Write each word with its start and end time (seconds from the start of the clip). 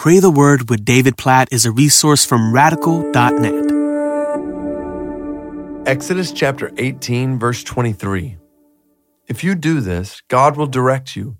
Pray 0.00 0.18
the 0.18 0.30
Word 0.30 0.70
with 0.70 0.82
David 0.86 1.18
Platt 1.18 1.52
is 1.52 1.66
a 1.66 1.70
resource 1.70 2.24
from 2.24 2.54
radical.net. 2.54 3.52
Exodus 5.86 6.32
chapter 6.32 6.72
18, 6.78 7.38
verse 7.38 7.62
23. 7.62 8.38
If 9.28 9.44
you 9.44 9.54
do 9.54 9.82
this, 9.82 10.22
God 10.28 10.56
will 10.56 10.68
direct 10.68 11.16
you. 11.16 11.36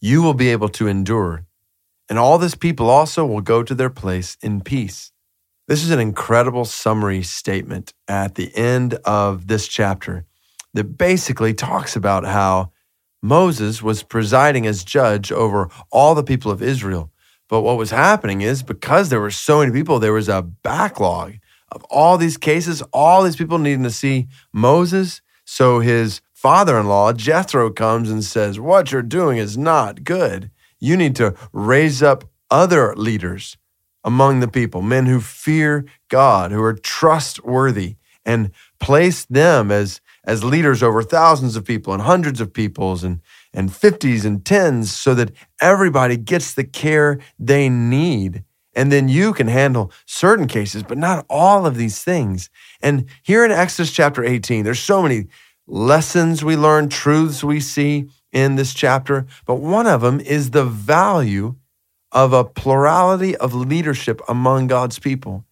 You 0.00 0.22
will 0.22 0.32
be 0.32 0.50
able 0.50 0.68
to 0.68 0.86
endure. 0.86 1.44
And 2.08 2.16
all 2.16 2.38
this 2.38 2.54
people 2.54 2.88
also 2.88 3.26
will 3.26 3.40
go 3.40 3.64
to 3.64 3.74
their 3.74 3.90
place 3.90 4.36
in 4.40 4.60
peace. 4.60 5.10
This 5.66 5.82
is 5.82 5.90
an 5.90 5.98
incredible 5.98 6.66
summary 6.66 7.24
statement 7.24 7.94
at 8.06 8.36
the 8.36 8.54
end 8.54 8.94
of 9.04 9.48
this 9.48 9.66
chapter 9.66 10.24
that 10.72 10.96
basically 10.96 11.52
talks 11.52 11.96
about 11.96 12.24
how 12.24 12.70
Moses 13.20 13.82
was 13.82 14.04
presiding 14.04 14.68
as 14.68 14.84
judge 14.84 15.32
over 15.32 15.68
all 15.90 16.14
the 16.14 16.22
people 16.22 16.52
of 16.52 16.62
Israel. 16.62 17.10
But 17.48 17.62
what 17.62 17.76
was 17.76 17.90
happening 17.90 18.40
is 18.40 18.62
because 18.62 19.08
there 19.08 19.20
were 19.20 19.30
so 19.30 19.60
many 19.60 19.72
people, 19.72 19.98
there 19.98 20.12
was 20.12 20.28
a 20.28 20.42
backlog 20.42 21.34
of 21.70 21.84
all 21.84 22.16
these 22.16 22.36
cases, 22.36 22.82
all 22.92 23.22
these 23.22 23.36
people 23.36 23.58
needing 23.58 23.82
to 23.84 23.90
see 23.90 24.28
Moses. 24.52 25.20
So 25.44 25.80
his 25.80 26.20
father 26.32 26.78
in 26.78 26.86
law, 26.86 27.12
Jethro, 27.12 27.70
comes 27.70 28.10
and 28.10 28.24
says, 28.24 28.58
What 28.58 28.92
you're 28.92 29.02
doing 29.02 29.38
is 29.38 29.58
not 29.58 30.04
good. 30.04 30.50
You 30.80 30.96
need 30.96 31.16
to 31.16 31.34
raise 31.52 32.02
up 32.02 32.24
other 32.50 32.94
leaders 32.96 33.56
among 34.04 34.40
the 34.40 34.48
people, 34.48 34.82
men 34.82 35.06
who 35.06 35.20
fear 35.20 35.84
God, 36.08 36.52
who 36.52 36.62
are 36.62 36.74
trustworthy, 36.74 37.96
and 38.24 38.50
place 38.80 39.24
them 39.24 39.70
as, 39.70 40.00
as 40.24 40.44
leaders 40.44 40.82
over 40.82 41.02
thousands 41.02 41.56
of 41.56 41.64
people 41.64 41.92
and 41.92 42.02
hundreds 42.02 42.40
of 42.40 42.52
peoples 42.52 43.02
and 43.02 43.20
and 43.54 43.70
50s 43.70 44.24
and 44.24 44.44
10s 44.44 44.86
so 44.86 45.14
that 45.14 45.30
everybody 45.60 46.16
gets 46.16 46.52
the 46.52 46.64
care 46.64 47.18
they 47.38 47.68
need. 47.68 48.44
And 48.76 48.90
then 48.90 49.08
you 49.08 49.32
can 49.32 49.46
handle 49.46 49.92
certain 50.04 50.48
cases, 50.48 50.82
but 50.82 50.98
not 50.98 51.24
all 51.30 51.64
of 51.64 51.76
these 51.76 52.02
things. 52.02 52.50
And 52.82 53.06
here 53.22 53.44
in 53.44 53.52
Exodus 53.52 53.92
chapter 53.92 54.24
18, 54.24 54.64
there's 54.64 54.80
so 54.80 55.00
many 55.00 55.28
lessons 55.66 56.44
we 56.44 56.56
learn, 56.56 56.88
truths 56.88 57.44
we 57.44 57.60
see 57.60 58.08
in 58.32 58.56
this 58.56 58.74
chapter, 58.74 59.26
but 59.46 59.56
one 59.56 59.86
of 59.86 60.00
them 60.00 60.20
is 60.20 60.50
the 60.50 60.64
value 60.64 61.54
of 62.10 62.32
a 62.32 62.44
plurality 62.44 63.36
of 63.36 63.54
leadership 63.54 64.20
among 64.28 64.66
God's 64.66 64.98
people. 64.98 65.44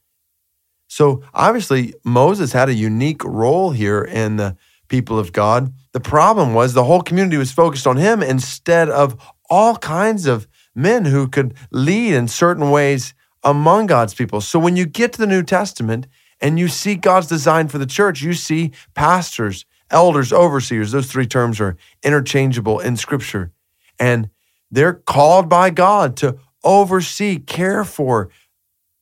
So 0.88 1.22
obviously, 1.32 1.94
Moses 2.04 2.52
had 2.52 2.68
a 2.68 2.74
unique 2.74 3.24
role 3.24 3.70
here 3.70 4.02
in 4.02 4.36
the 4.36 4.56
people 4.92 5.18
of 5.18 5.32
God. 5.32 5.72
The 5.92 6.00
problem 6.00 6.52
was 6.52 6.74
the 6.74 6.84
whole 6.84 7.00
community 7.00 7.38
was 7.38 7.50
focused 7.50 7.86
on 7.86 7.96
him 7.96 8.22
instead 8.22 8.90
of 8.90 9.18
all 9.48 9.76
kinds 9.76 10.26
of 10.26 10.46
men 10.74 11.06
who 11.06 11.28
could 11.28 11.54
lead 11.70 12.12
in 12.12 12.28
certain 12.28 12.70
ways 12.70 13.14
among 13.42 13.86
God's 13.86 14.12
people. 14.12 14.42
So 14.42 14.58
when 14.58 14.76
you 14.76 14.84
get 14.84 15.14
to 15.14 15.18
the 15.18 15.26
New 15.26 15.42
Testament 15.42 16.08
and 16.42 16.58
you 16.58 16.68
see 16.68 16.94
God's 16.94 17.26
design 17.26 17.68
for 17.68 17.78
the 17.78 17.86
church, 17.86 18.20
you 18.20 18.34
see 18.34 18.72
pastors, 18.92 19.64
elders, 19.90 20.30
overseers. 20.30 20.92
Those 20.92 21.10
three 21.10 21.26
terms 21.26 21.58
are 21.58 21.78
interchangeable 22.02 22.78
in 22.78 22.98
Scripture. 22.98 23.50
And 23.98 24.28
they're 24.70 24.92
called 24.92 25.48
by 25.48 25.70
God 25.70 26.18
to 26.18 26.36
oversee, 26.62 27.38
care 27.38 27.82
for, 27.82 28.28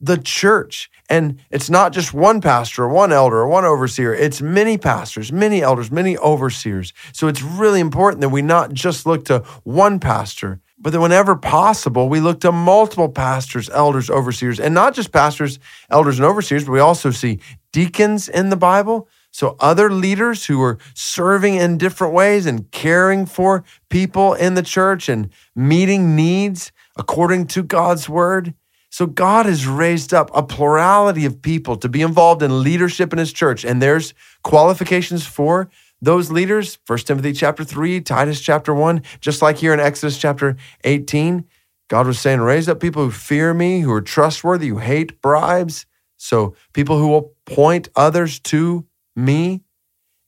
the 0.01 0.19
church. 0.19 0.89
And 1.11 1.42
it's 1.50 1.69
not 1.69 1.92
just 1.92 2.14
one 2.14 2.41
pastor 2.41 2.84
or 2.84 2.89
one 2.89 3.12
elder 3.12 3.39
or 3.39 3.48
one 3.48 3.64
overseer, 3.64 4.14
it's 4.14 4.41
many 4.41 4.78
pastors, 4.78 5.33
many 5.33 5.61
elders, 5.61 5.91
many 5.91 6.16
overseers. 6.16 6.92
So 7.12 7.27
it's 7.27 7.42
really 7.42 7.80
important 7.80 8.20
that 8.20 8.28
we 8.28 8.42
not 8.42 8.72
just 8.72 9.06
look 9.06 9.25
to 9.25 9.41
one 9.64 9.98
pastor, 9.98 10.61
but 10.78 10.92
that 10.92 11.00
whenever 11.00 11.34
possible, 11.34 12.08
we 12.08 12.20
look 12.20 12.41
to 12.42 12.53
multiple 12.53 13.08
pastors, 13.08 13.69
elders, 13.70 14.08
overseers, 14.08 14.61
and 14.61 14.72
not 14.72 14.94
just 14.94 15.11
pastors, 15.11 15.58
elders, 15.91 16.20
and 16.20 16.27
overseers, 16.27 16.64
but 16.64 16.72
we 16.72 16.78
also 16.78 17.11
see 17.11 17.41
deacons 17.72 18.28
in 18.28 18.50
the 18.50 18.56
Bible. 18.56 19.08
So, 19.33 19.56
other 19.61 19.91
leaders 19.91 20.47
who 20.47 20.62
are 20.62 20.78
serving 20.94 21.56
in 21.56 21.76
different 21.76 22.15
ways 22.15 22.47
and 22.47 22.70
caring 22.70 23.26
for 23.26 23.65
people 23.88 24.34
in 24.34 24.54
the 24.54 24.62
church 24.62 25.09
and 25.09 25.28
meeting 25.54 26.16
needs 26.16 26.72
according 26.97 27.47
to 27.49 27.62
God's 27.62 28.09
word. 28.09 28.54
So 28.91 29.06
God 29.06 29.47
has 29.47 29.67
raised 29.67 30.12
up 30.12 30.31
a 30.34 30.43
plurality 30.43 31.25
of 31.25 31.41
people 31.41 31.77
to 31.77 31.89
be 31.89 32.03
involved 32.03 32.43
in 32.43 32.62
leadership 32.62 33.12
in 33.12 33.19
his 33.19 33.33
church. 33.33 33.65
And 33.65 33.81
there's 33.81 34.15
qualifications 34.43 35.25
for 35.25 35.71
those 36.03 36.31
leaders. 36.31 36.78
1 36.87 36.99
Timothy 36.99 37.33
chapter 37.33 37.62
3, 37.62 38.00
Titus 38.00 38.41
chapter 38.41 38.75
1, 38.75 39.03
just 39.21 39.43
like 39.43 39.59
here 39.59 39.73
in 39.73 39.81
Exodus 39.81 40.19
chapter 40.19 40.56
18. 40.83 41.45
God 41.89 42.06
was 42.06 42.19
saying, 42.19 42.41
raise 42.41 42.69
up 42.69 42.81
people 42.81 43.05
who 43.05 43.11
fear 43.11 43.55
me, 43.55 43.81
who 43.81 43.93
are 43.93 44.00
trustworthy, 44.00 44.69
who 44.69 44.79
hate 44.79 45.21
bribes. 45.21 45.87
So 46.17 46.55
people 46.73 46.99
who 46.99 47.09
will 47.09 47.34
point 47.47 47.89
others 47.95 48.41
to 48.41 48.87
me. 49.15 49.62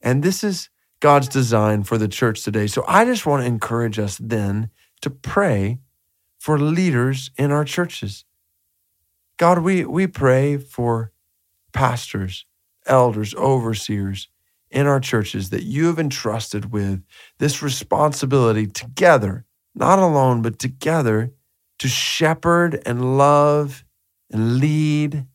And 0.01 0.23
this 0.23 0.43
is 0.43 0.69
God's 0.99 1.27
design 1.27 1.83
for 1.83 1.97
the 1.97 2.07
church 2.07 2.43
today. 2.43 2.67
So 2.67 2.85
I 2.87 3.03
just 3.03 3.25
want 3.25 3.43
to 3.43 3.47
encourage 3.47 3.99
us 3.99 4.17
then 4.17 4.69
to 5.01 5.09
pray 5.09 5.79
for 6.39 6.57
leaders 6.57 7.29
in 7.37 7.51
our 7.51 7.65
churches. 7.65 8.25
God, 9.37 9.59
we, 9.59 9.85
we 9.85 10.07
pray 10.07 10.57
for 10.57 11.11
pastors, 11.73 12.45
elders, 12.85 13.33
overseers 13.35 14.27
in 14.69 14.87
our 14.87 14.99
churches 14.99 15.49
that 15.51 15.63
you 15.63 15.85
have 15.87 15.99
entrusted 15.99 16.71
with 16.71 17.03
this 17.39 17.61
responsibility 17.61 18.67
together, 18.67 19.45
not 19.75 19.99
alone, 19.99 20.41
but 20.41 20.59
together 20.59 21.31
to 21.79 21.87
shepherd 21.87 22.81
and 22.85 23.17
love 23.17 23.83
and 24.31 24.57
lead, 24.57 25.25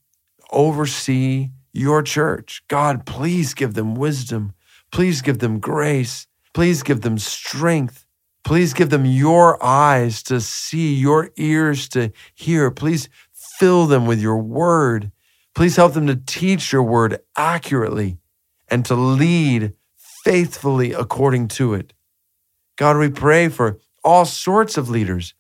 oversee 0.51 1.51
your 1.73 2.03
church. 2.03 2.63
God, 2.69 3.07
please 3.07 3.55
give 3.55 3.75
them 3.75 3.95
wisdom. 3.95 4.55
Please 4.91 5.23
give 5.23 5.39
them 5.39 5.61
grace. 5.61 6.27
Please 6.55 6.83
give 6.83 7.03
them 7.03 7.19
strength. 7.19 8.07
Please 8.45 8.73
give 8.73 8.91
them 8.91 9.05
your 9.05 9.63
eyes 9.63 10.23
to 10.25 10.41
see, 10.41 10.95
your 10.95 11.31
ears 11.37 11.89
to 11.91 12.11
hear. 12.35 12.71
Please 12.71 13.09
fill 13.59 13.87
them 13.87 14.07
with 14.07 14.21
your 14.21 14.39
word. 14.39 15.11
Please 15.55 15.77
help 15.77 15.95
them 15.95 16.07
to 16.07 16.17
teach 16.17 16.73
your 16.73 16.83
word 16.83 17.19
accurately 17.37 18.19
and 18.69 18.85
to 18.87 18.95
lead 18.95 19.73
faithfully 20.25 20.93
according 20.93 21.49
to 21.49 21.75
it. 21.75 21.93
God, 22.77 22.97
we 22.97 23.11
pray 23.11 23.49
for 23.49 23.79
all 24.05 24.25
sorts 24.25 24.77
of 24.77 24.89
leaders, 24.89 25.35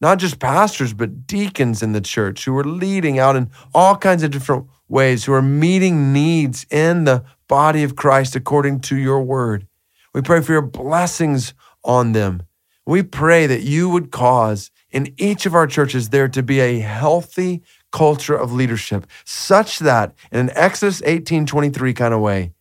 not 0.00 0.18
just 0.18 0.38
pastors, 0.38 0.92
but 0.92 1.26
deacons 1.26 1.82
in 1.82 1.92
the 1.92 2.00
church 2.00 2.44
who 2.44 2.56
are 2.58 2.64
leading 2.64 3.18
out 3.18 3.36
in 3.36 3.50
all 3.74 3.96
kinds 3.96 4.22
of 4.22 4.30
different 4.30 4.66
ways, 4.86 5.24
who 5.24 5.32
are 5.32 5.42
meeting 5.42 6.12
needs 6.12 6.66
in 6.70 7.04
the 7.04 7.24
body 7.48 7.82
of 7.82 7.96
Christ 7.96 8.36
according 8.36 8.80
to 8.80 8.96
your 8.96 9.22
word. 9.22 9.66
We 10.12 10.20
pray 10.20 10.42
for 10.42 10.52
your 10.52 10.62
blessings 10.62 11.54
on 11.82 12.12
them. 12.12 12.42
We 12.86 13.02
pray 13.02 13.46
that 13.46 13.62
you 13.62 13.88
would 13.88 14.10
cause 14.10 14.70
in 14.90 15.12
each 15.16 15.46
of 15.46 15.54
our 15.54 15.66
churches 15.66 16.08
there 16.08 16.28
to 16.28 16.42
be 16.42 16.60
a 16.60 16.80
healthy 16.80 17.62
culture 17.92 18.34
of 18.34 18.52
leadership, 18.52 19.06
such 19.24 19.78
that 19.80 20.14
in 20.30 20.40
an 20.40 20.50
Exodus 20.54 21.02
18 21.04 21.46
23 21.46 21.94
kind 21.94 22.14
of 22.14 22.20
way, 22.20 22.52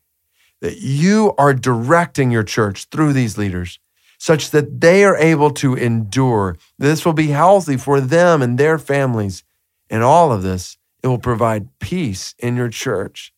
that 0.62 0.80
you 0.80 1.34
are 1.38 1.54
directing 1.54 2.32
your 2.32 2.44
church 2.44 2.86
through 2.86 3.14
these 3.14 3.38
leaders, 3.38 3.80
such 4.18 4.52
that 4.52 4.82
they 4.82 5.04
are 5.04 5.18
able 5.18 5.52
to 5.52 5.76
endure. 5.76 6.58
This 6.78 7.06
will 7.06 7.14
be 7.14 7.28
healthy 7.28 7.78
for 7.78 8.02
them 8.02 8.42
and 8.42 8.58
their 8.58 8.78
families. 8.78 9.44
And 9.90 10.04
all 10.04 10.32
of 10.32 10.44
this, 10.44 10.78
it 11.04 11.08
will 11.08 11.20
provide 11.20 11.70
peace 11.80 12.36
in 12.40 12.56
your 12.56 12.70
church. 12.70 13.34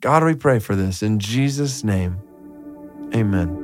God, 0.00 0.24
we 0.24 0.34
pray 0.34 0.58
for 0.58 0.76
this 0.76 1.02
in 1.02 1.18
Jesus' 1.18 1.82
name. 1.82 2.18
Amen. 3.14 3.63